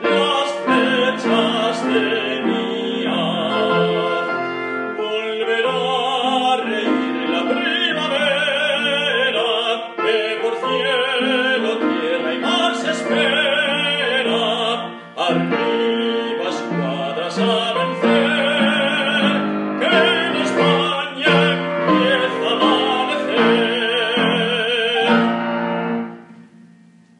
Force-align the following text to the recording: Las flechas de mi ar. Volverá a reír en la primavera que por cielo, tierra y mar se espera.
Las 0.00 0.50
flechas 0.64 1.76
de 1.84 2.42
mi 2.44 3.06
ar. 3.06 4.26
Volverá 4.96 5.80
a 6.52 6.56
reír 6.56 7.14
en 7.24 7.30
la 7.32 7.42
primavera 7.52 9.48
que 9.96 10.18
por 10.42 10.54
cielo, 10.64 11.70
tierra 11.78 12.30
y 12.34 12.38
mar 12.38 12.72
se 12.76 12.90
espera. 12.90 13.38